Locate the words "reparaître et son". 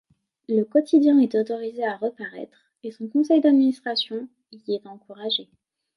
1.95-3.07